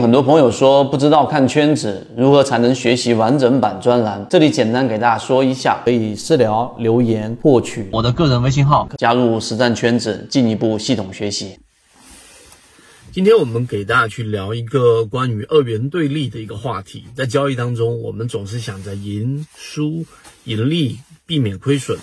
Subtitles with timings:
[0.00, 11.58] 很多朋友说不知道看圈子如何才能学习完整版专栏，这里简单给大家说一下，可以私聊留言获取我的个人微信号，加入实战圈子，进一步系统学习。
[13.12, 20.04] 今天我们给大家去聊一个关于二元对立的一个话题，在交易当中，我们总是想着赢输、
[20.44, 21.98] 盈利、避免亏损，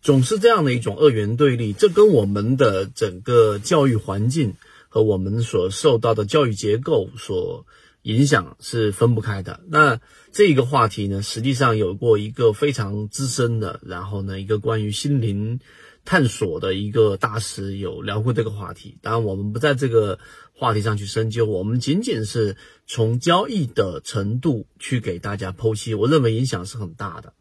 [0.00, 4.54] 总是这样的一种二元对立，这跟我们的整个教育环境。
[4.94, 7.66] 和我们所受到的教育结构所
[8.02, 9.58] 影响是分不开的。
[9.66, 15.58] 那这个话题呢，实际上有过一个非常资深的，然后呢，一个关于心灵
[16.04, 18.96] 探索的一个大师有聊过这个话题。
[19.02, 20.20] 当然，我们不在这个
[20.52, 22.56] 话题上去深究，我们仅仅是
[22.86, 25.92] 从交易的程度去给大家剖析。
[25.94, 27.32] 我认为影响是很大的。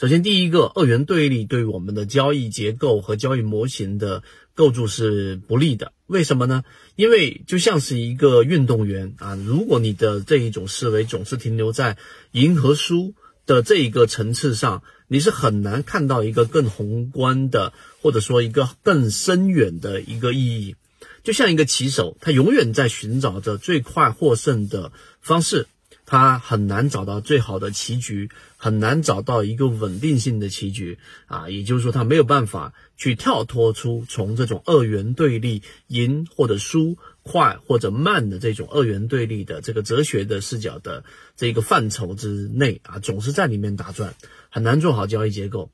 [0.00, 4.22] 首先，第一个，二元对立对我们的交易结构和交易模型的。
[4.54, 6.64] 构筑是不利的，为什么呢？
[6.96, 11.98] 因为就像是一个运动员啊，如果你的这一种思维总是停留在
[12.32, 13.14] 赢和输
[13.44, 20.76] 的这一个层次上，你是很难看到一个更宏观的，或者说一个更深远的一个意义。
[21.22, 25.66] 就像一个棋手，他永远在寻找着最快获胜的方式。
[26.10, 41.04] 他很难找到最好的棋局，很难找到一个稳定性的棋局啊，也就是说，他没有办法去跳脱出从这种二元对立赢或者输、快或者慢的这种二元对立的这个哲学的视角的
[41.36, 44.16] 这个范畴之内啊，总是在里面打转，
[44.50, 45.70] 很难做好交易结构。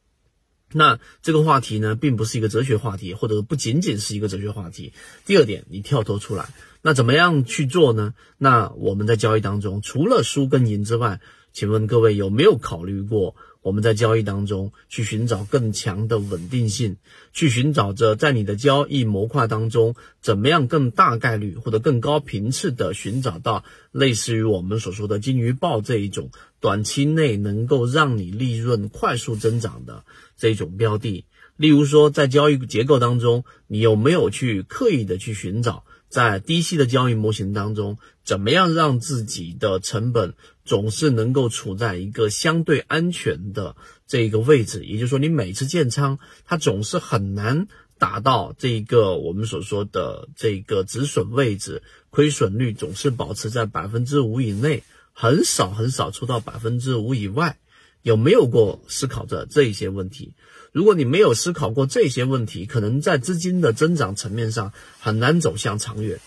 [0.73, 4.93] 那这个话题呢，并不是一个哲学话题，或者不仅仅是一个哲学话题。
[5.25, 6.49] 第二点，你跳脱出来，
[6.83, 8.15] 那怎么样去做呢？
[8.39, 11.21] 那我们在交易当中，除了输跟赢之外，
[11.53, 13.37] 请问各位有没有考虑过？
[13.67, 16.99] 我们在交易当中去寻找更强的稳定性，
[17.33, 30.05] 去寻找着在你的交易模块当中，怎么样更大概率或者更高频次的寻找到类似于我们所说的金鱼报这一种短期内能够让你利润快速增长的
[30.37, 31.25] 这种标的。
[31.57, 35.83] 例如说，在交易结构当中，你有没有去刻意的去寻找？
[36.17, 40.33] 在低息的交易模型当中，怎么样让自己的成本
[40.65, 44.83] 总是能够处在一个相对安全的这个位置？
[44.87, 47.69] 也就是说，你每次建仓，它总是很难
[47.99, 57.59] 达到这个我们所说的这个止损位置，亏损率总是保持在百分之五以内，很少很少出到百分之五以外。
[58.07, 60.35] 有没有过思考着这一些问题？
[60.71, 66.21] 如果你没有思考过这些问题，可能在资金的增长层面上很难走向长远。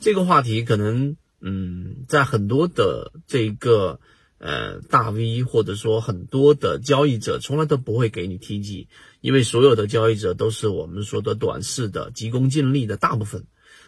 [0.00, 4.00] 这个话题可能，嗯，在很多的这个
[4.38, 8.88] 呃大 V 或者说很多的交易者从来都不会给你提及，
[9.20, 13.44] 因为所有的交易者都是我们说的短视的、急功近利的大部分。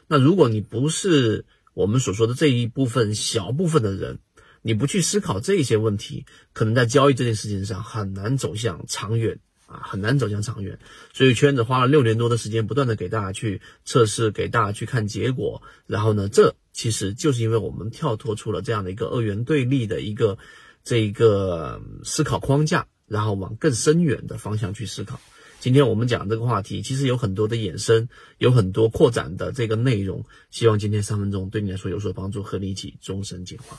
[0.06, 4.18] 那如果你不是我们所说的这一部分小部分的人，
[4.62, 10.78] 你不去思考这些问题，可能在交易这件事情上很难走向长远啊，很难走向长远。
[11.12, 15.62] 所以圈子花了六年多的时间，不断的给大家去测试，给大家去看结果。
[15.86, 20.38] 然后呢，这其实就是因为我们跳脱出了这样的一个二元对立的一个
[20.84, 25.20] 这一个思考框架，然后往更深远的方向去思考。
[25.60, 28.08] 今天我们讲这个话题，其实有很多的衍生，
[28.38, 30.24] 有很多扩展的这个内容。
[30.50, 33.76] 希望今天三分钟对你来说有所帮助，和你一起终身进化。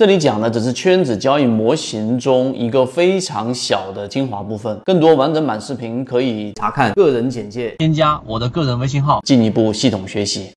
[0.00, 10.46] 这里讲的只是圈子交易模型中一个非常小的精华部分，更多完整版视频可以查看个人简介，添加我的个人微信号，进一步系统学习。